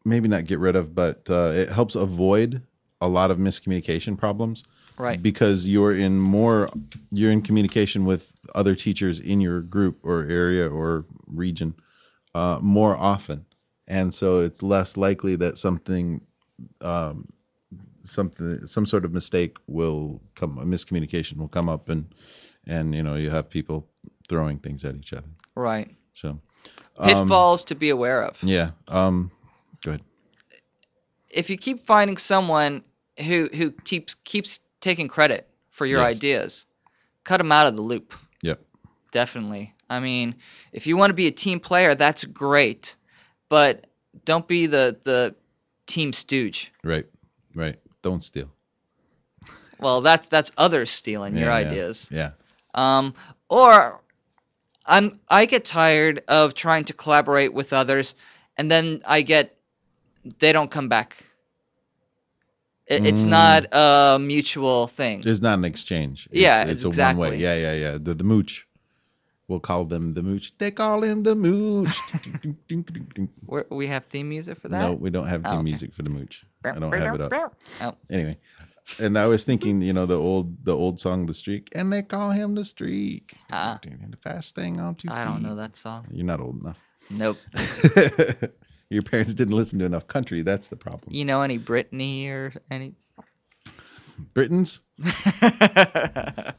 [0.05, 2.63] maybe not get rid of, but uh, it helps avoid
[3.01, 4.65] a lot of miscommunication problems
[4.99, 5.23] Right.
[5.23, 6.69] because you're in more
[7.11, 11.75] you're in communication with other teachers in your group or area or region
[12.35, 13.45] uh, more often,
[13.89, 16.21] and so it's less likely that something
[16.83, 17.27] um,
[18.05, 22.15] something some sort of mistake will come a miscommunication will come up and
[22.67, 23.89] and you know you have people
[24.29, 25.91] throwing things at each other Right.
[26.15, 26.39] so
[26.99, 28.43] um, Pitfalls to be aware of.
[28.45, 29.31] yeah um
[29.83, 30.03] go ahead
[31.29, 32.83] if you keep finding someone
[33.21, 36.05] who who keeps keeps taking credit for your Yes.
[36.05, 36.67] ideas,
[37.25, 38.15] cut them out of the loop.
[38.43, 38.61] yep
[39.13, 39.75] Definitely.
[39.89, 40.37] I mean,
[40.73, 42.97] if you want to be a team player, that's great,
[43.49, 43.87] but
[44.25, 45.35] don't be the the
[45.87, 46.73] team stooge.
[46.85, 47.07] right
[47.55, 48.49] right don't steal
[49.79, 52.11] Well, that's that's others stealing your Yeah, yeah, ideas.
[52.11, 52.31] yeah
[52.75, 53.15] Um,
[53.49, 54.01] or
[54.87, 58.15] I'm I get tired of trying to collaborate with others,
[58.57, 59.57] and then I get
[60.41, 61.25] they don't come back.
[62.91, 63.29] It, It's Mm.
[63.31, 65.23] not a mutual thing.
[65.25, 66.29] It's not an exchange.
[66.33, 67.21] It's, Yeah, it's a exactly.
[67.21, 67.39] one way.
[67.39, 67.99] Yeah, yeah, yeah.
[68.03, 68.67] The the mooch.
[69.49, 70.53] We'll call them the mooch.
[70.59, 71.97] They call him the mooch.
[73.47, 74.81] We're, we have theme music for that.
[74.81, 75.71] no, we don't have Oh, theme okay.
[75.71, 76.45] music for the mooch.
[76.65, 77.57] I don't have it up.
[77.81, 78.37] Oh, Anyway,
[78.99, 82.03] and I was thinking, you know, the old the old song, the streak, and they
[82.03, 83.35] call him the streak.
[83.51, 83.79] Ah.
[83.83, 86.07] the fast thing on two I don't know that song.
[86.13, 86.79] You're not old enough.
[87.11, 87.39] Nope.
[88.91, 90.43] Your parents didn't listen to enough country.
[90.43, 91.13] That's the problem.
[91.13, 92.95] You know any Britney or any?
[94.35, 94.81] Britons.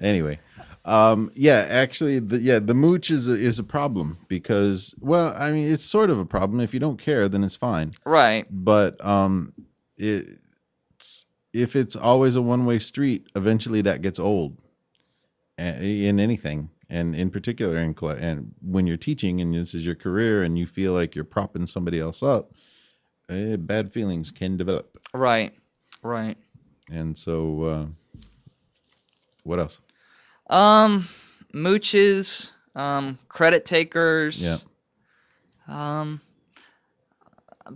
[0.00, 0.38] Anyway,
[0.84, 5.50] um, yeah, actually, the, yeah, the mooch is a, is a problem because, well, I
[5.52, 6.60] mean, it's sort of a problem.
[6.60, 7.92] If you don't care, then it's fine.
[8.04, 8.46] right.
[8.50, 9.54] But um,
[9.96, 14.56] it's if it's always a one way street, eventually that gets old.
[15.58, 20.42] In anything, and in particular in and when you're teaching and this is your career
[20.42, 22.52] and you feel like you're propping somebody else up,
[23.28, 24.98] eh, bad feelings can develop.
[25.12, 25.52] Right.
[26.02, 26.36] Right.
[26.90, 27.86] And so, uh,
[29.42, 29.78] what else?
[30.48, 31.08] Um,
[31.52, 34.40] mooches, um, credit takers.
[34.40, 34.58] Yeah.
[35.68, 36.20] Um,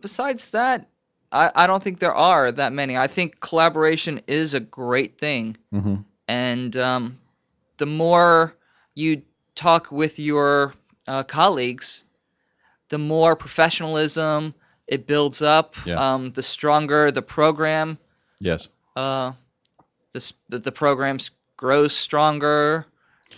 [0.01, 0.89] besides that,
[1.33, 2.97] I, I don't think there are that many.
[2.97, 5.97] I think collaboration is a great thing, hmm
[6.29, 7.19] and um,
[7.79, 8.55] the more
[8.95, 9.23] you
[9.55, 10.75] talk with your
[11.07, 12.05] uh, colleagues,
[12.89, 14.55] the more professionalism
[14.87, 15.75] it builds up.
[15.87, 15.95] Yeah.
[15.95, 17.99] Um, the stronger the program.
[18.41, 18.69] Yes.
[18.97, 19.33] Uh,
[20.13, 22.87] this the, the programs grows stronger.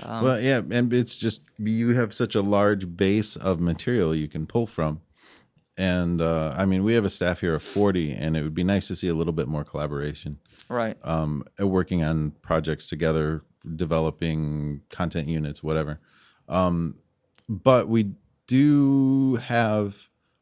[0.01, 4.29] Um, well, yeah, and it's just you have such a large base of material you
[4.29, 5.01] can pull from,
[5.77, 8.65] and uh, I mean we have a staff here of forty, and it would be
[8.65, 10.39] nice to see a little bit more collaboration,
[10.71, 10.97] right.
[11.05, 13.43] um, working on projects together,
[13.77, 15.99] developing content units, whatever.
[16.49, 16.97] Um,
[17.49, 18.13] but we
[18.47, 19.97] do have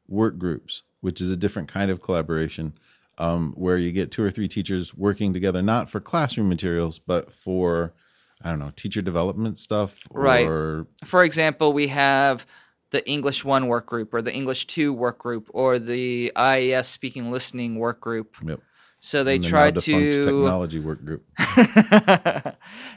[0.09, 2.73] work groups, which is a different kind of collaboration,
[3.19, 7.33] um, where you get two or three teachers working together, not for classroom materials, but
[7.33, 7.93] for
[8.43, 10.47] I don't know, teacher development stuff, Right.
[10.47, 12.47] or For example, we have
[12.89, 17.31] the English 1 work group or the English 2 work group or the IES speaking
[17.31, 18.35] listening work group.
[18.43, 18.61] Yep.
[19.01, 21.25] So they the try to technology work group.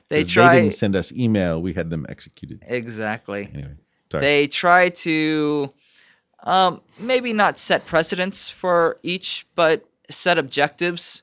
[0.10, 2.60] they try They didn't send us email; we had them executed.
[2.68, 3.50] exactly.
[3.54, 3.76] Anyway,
[4.12, 4.22] sorry.
[4.22, 5.74] They try to
[6.44, 11.22] um, maybe not set precedents for each, but set objectives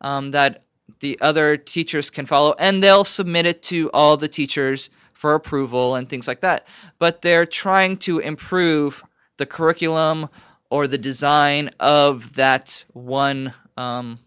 [0.00, 0.62] um, that
[1.00, 5.96] the other teachers can follow, and they'll submit it to all the teachers for approval
[5.96, 6.66] and things like that.
[6.98, 9.02] But they're trying to improve
[9.38, 10.28] the curriculum
[10.70, 14.18] or the design of that one um,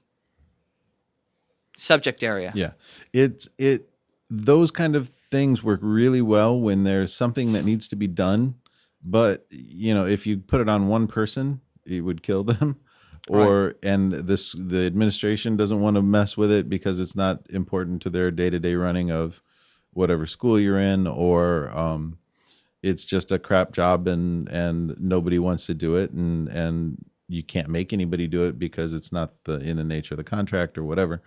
[1.78, 2.52] subject area.
[2.56, 2.72] Yeah,
[3.14, 3.90] it's it.
[4.30, 8.56] Those kind of things work really well when there's something that needs to be done,
[9.04, 12.80] but you know, if you put it on one person, it would kill them.
[13.30, 18.02] Or and this the administration doesn't want to mess with it because it's not important
[18.02, 19.42] to their day-to-day running of
[19.94, 22.18] whatever school you're in, or um,
[22.82, 26.98] it's just a crap job and and nobody wants to do it, and and
[27.34, 30.24] you can't make anybody do it because it's not the in the nature of the
[30.24, 31.22] contract or whatever.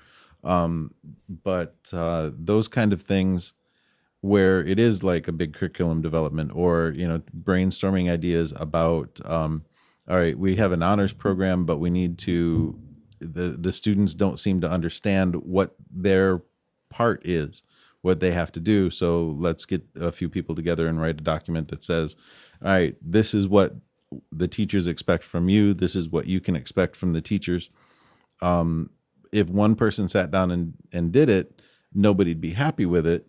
[0.45, 0.95] Um,
[1.43, 3.55] but uh, those kind of things
[4.21, 9.65] where it is like a big curriculum development or you know brainstorming ideas about um,
[10.09, 12.79] all right we have an honors program but we need to
[13.21, 16.43] the the students don't seem to understand what their
[16.91, 17.63] part is
[18.03, 18.89] what they have to do.
[18.89, 22.15] So let's get a few people together and write a document that says
[22.63, 23.75] all right this is what
[24.33, 27.71] the teachers expect from you this is what you can expect from the teachers
[28.43, 28.91] um,
[29.33, 31.61] if one person sat down and, and did it,
[31.95, 33.27] nobody'd be happy with it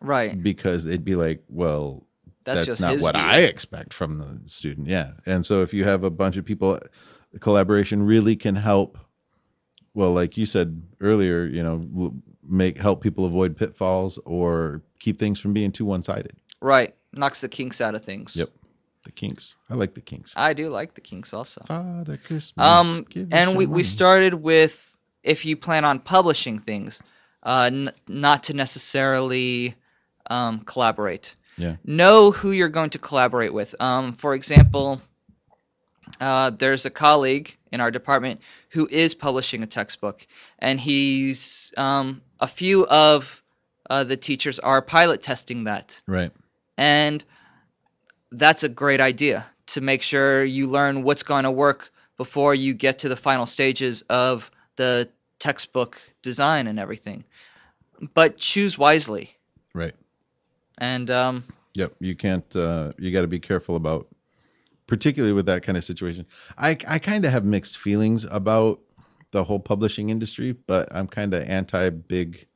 [0.00, 0.40] Right.
[0.42, 2.06] because it'd be like, well,
[2.44, 3.24] That's, that's, just not what view.
[3.24, 4.88] I expect from the student.
[4.88, 5.12] Yeah.
[5.24, 6.78] And so if you have a bunch of people,
[7.40, 8.98] collaboration really can help.
[9.94, 12.14] Well, like you said earlier, you know,
[12.46, 16.36] make help people avoid pitfalls or keep things from being too one-sided.
[16.60, 16.94] Right.
[17.14, 18.36] Knocks the kinks out of things.
[18.36, 18.50] Yep.
[19.06, 19.54] The kinks.
[19.70, 20.34] I like the kinks.
[20.36, 21.62] I do like the kinks also.
[21.68, 22.66] Father Christmas.
[22.66, 24.76] Um, and we, we started with
[25.22, 27.00] if you plan on publishing things,
[27.44, 29.76] uh, n- not to necessarily
[30.28, 31.36] um, collaborate.
[31.56, 31.76] Yeah.
[31.84, 33.76] Know who you're going to collaborate with.
[33.78, 35.00] Um, for example,
[36.20, 38.40] uh, there's a colleague in our department
[38.70, 40.26] who is publishing a textbook,
[40.58, 43.40] and he's um, a few of
[43.88, 46.00] uh, the teachers are pilot testing that.
[46.08, 46.32] Right.
[46.76, 47.24] And
[48.38, 52.74] that's a great idea to make sure you learn what's going to work before you
[52.74, 55.08] get to the final stages of the
[55.38, 57.24] textbook design and everything.
[58.14, 59.36] But choose wisely.
[59.74, 59.94] Right.
[60.78, 61.94] And um, Yep.
[62.00, 62.56] You can't.
[62.56, 64.08] Uh, you got to be careful about,
[64.86, 66.26] particularly with that kind of situation.
[66.56, 68.80] I I kind of have mixed feelings about
[69.30, 72.46] the whole publishing industry, but I'm kind of anti big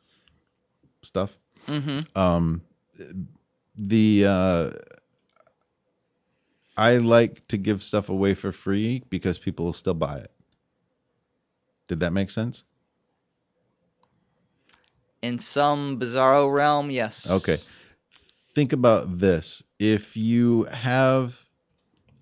[1.03, 1.37] stuff.
[1.67, 2.07] mhm.
[2.17, 2.63] Um,
[3.77, 4.71] the uh,
[6.81, 10.31] I like to give stuff away for free because people will still buy it.
[11.89, 12.65] Did that make sense?
[15.23, 17.31] in some bizarro realm, yes.
[17.31, 17.57] Okay.
[18.55, 19.63] Think about this.
[19.79, 21.39] If you have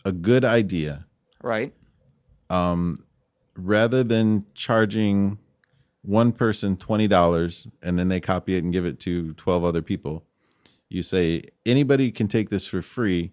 [0.05, 1.07] a good idea,
[1.43, 1.73] Right.
[2.51, 3.05] um,
[3.57, 5.39] rather than charging
[6.03, 10.25] one person $20 and then they copy it and give it to 12 other people,
[10.89, 13.31] you say, anybody can take this for free.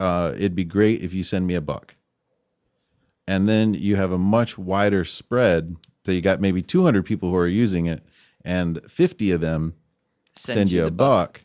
[0.00, 1.94] Uh, it'd be great if you send me a buck.
[3.26, 5.76] And then you have a much wider spread.
[6.06, 8.02] So you got maybe 200 people who are using it,
[8.44, 9.74] and 50 of them
[10.36, 11.40] send, you, the a buck,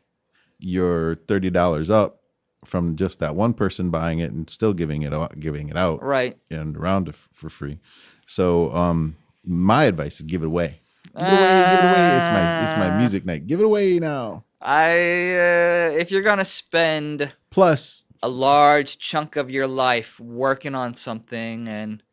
[0.59, 2.21] you're thirty dollars up
[2.63, 6.01] from just that one person buying it and still giving it out, giving it out
[6.01, 6.37] Right.
[6.49, 7.77] and around f- for free.
[8.25, 10.79] So um, my advice is give it away.
[11.17, 12.17] Give it away, give it away.
[12.17, 13.45] It's my it's my Uh, music night.
[13.47, 14.45] Give it away now.
[14.61, 20.95] I uh, if you're gonna spend Plus, a large chunk of your life working on
[20.95, 22.03] something and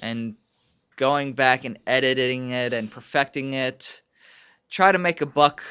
[0.00, 0.36] and
[0.96, 4.02] going back and editing it and perfecting it,
[4.70, 5.62] try to make a buck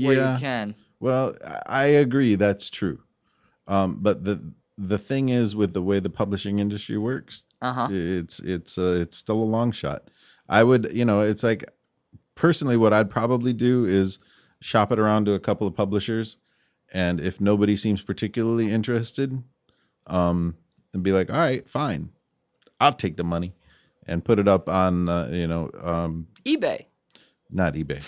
[0.00, 0.34] where yeah.
[0.34, 0.74] you can.
[1.00, 1.34] Well,
[1.66, 2.36] I- agree.
[2.36, 3.00] That's true.
[3.68, 7.88] Um, but the the thing is, with the way the publishing industry works, Uh huh.
[7.90, 10.10] it's it's uh, it's still a long shot.
[10.48, 11.64] I would, you know, it's like
[12.34, 14.18] personally, what I'd probably do is
[14.60, 16.38] shop it around to a couple of publishers,
[16.94, 19.42] and if nobody seems particularly interested,
[20.06, 20.56] um,
[20.94, 22.10] and be like, all right, fine,
[22.80, 23.54] I'll take the money,
[24.06, 26.86] and put it up on, uh, you know, um, eBay.
[27.50, 28.02] not eBay.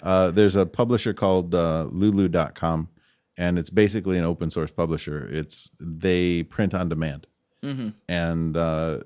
[0.02, 2.88] uh, there's a publisher called uh, Lulu.com,
[3.36, 5.28] and it's basically an open source publisher.
[5.30, 7.26] It's they print on demand
[7.62, 9.00] hmm and uh,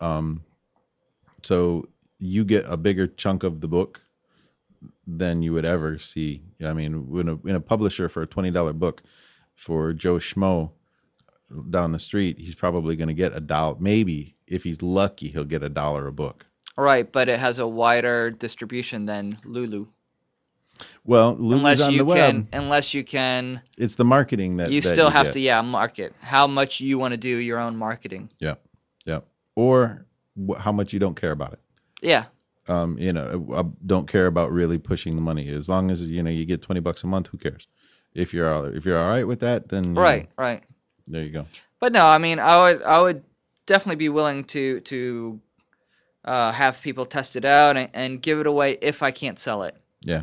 [0.00, 0.42] um,
[1.42, 4.00] so you get a bigger chunk of the book
[5.06, 6.42] than you would ever see.
[6.64, 9.02] I mean, when a, in a publisher for a twenty dollar book
[9.54, 10.70] for Joe Schmo
[11.70, 13.76] down the street, he's probably going to get a dollar.
[13.78, 16.46] Maybe if he's lucky, he'll get a dollar a book.
[16.76, 19.86] Right, but it has a wider distribution than Lulu.
[21.04, 22.18] Well, Lulu's unless on you the web.
[22.18, 25.32] can, unless you can, It's the marketing that you that still have get.
[25.34, 26.14] to, yeah, market.
[26.20, 28.30] How much you want to do your own marketing?
[28.38, 28.54] Yeah,
[29.04, 29.20] yeah.
[29.54, 30.06] Or
[30.48, 31.60] wh- how much you don't care about it.
[32.00, 32.24] Yeah,
[32.68, 35.48] um, you know, uh, don't care about really pushing the money.
[35.48, 37.66] As long as you know you get twenty bucks a month, who cares?
[38.14, 40.62] If you're all, if you're all right with that, then you know, right, right.
[41.08, 41.46] there you go.
[41.80, 43.24] But no, I mean, I would I would
[43.66, 45.40] definitely be willing to to
[46.24, 49.64] uh, have people test it out and, and give it away if I can't sell
[49.64, 49.76] it.
[50.04, 50.22] Yeah,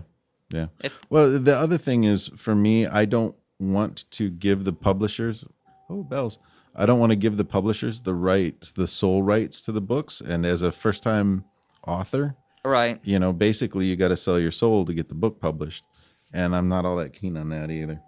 [0.49, 0.67] yeah.
[0.81, 5.43] If- Well, the other thing is for me, I don't want to give the publishers.
[5.89, 6.37] Oh, bells!
[6.75, 10.21] I don't want to give the publishers the rights, the sole rights to the books.
[10.21, 11.43] And as a first-time
[11.87, 12.99] author, Right.
[13.03, 15.83] you know, basically you got to sell your soul to get the book published,
[16.33, 18.01] and I'm not all that keen on that either.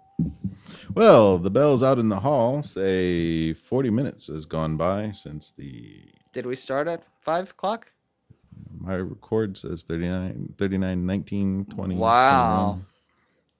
[0.94, 6.04] Well, the bells out in the hall say 40 minutes has gone by since the
[6.32, 7.90] Did we start at five o'clock?
[8.78, 11.96] my record says 39, 39, 19, 20.
[11.96, 12.78] Wow.
[12.80, 12.86] 21.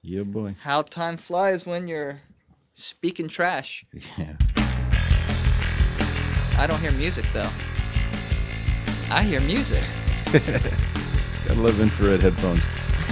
[0.03, 0.57] Yeah, boy.
[0.61, 2.21] How time flies when you're
[2.75, 3.85] speaking trash.
[4.19, 4.37] Yeah.
[6.59, 7.49] I don't hear music though.
[9.11, 9.83] I hear music.
[11.47, 12.63] Gotta love infrared headphones.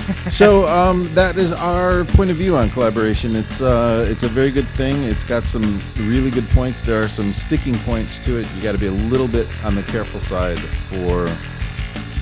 [0.31, 3.37] so um, that is our point of view on collaboration.
[3.37, 5.03] It's uh, it's a very good thing.
[5.05, 6.81] It's got some really good points.
[6.81, 8.47] There are some sticking points to it.
[8.57, 11.29] You got to be a little bit on the careful side for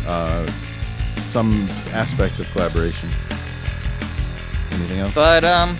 [0.06, 0.46] uh,
[1.28, 3.08] some aspects of collaboration.
[4.72, 5.14] Anything else?
[5.14, 5.76] But um,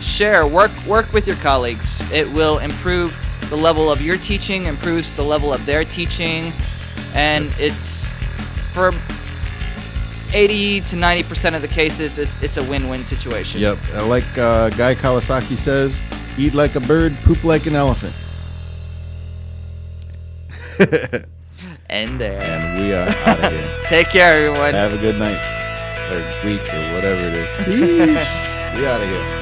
[0.00, 2.08] share, work, work with your colleagues.
[2.12, 3.16] It will improve
[3.50, 6.52] the level of your teaching, improves the level of their teaching,
[7.16, 8.18] and it's
[8.72, 8.92] for
[10.32, 13.60] 80 to 90 percent of the cases, it's it's a win-win situation.
[13.60, 13.78] Yep.
[13.94, 15.98] Uh, Like uh, Guy Kawasaki says,
[16.38, 18.14] eat like a bird, poop like an elephant.
[21.88, 22.42] And there.
[22.42, 23.82] and we are out of here.
[23.86, 24.74] Take care, everyone.
[24.74, 25.38] Have a good night
[26.10, 28.76] or week or whatever it is.
[28.76, 29.35] we out of here.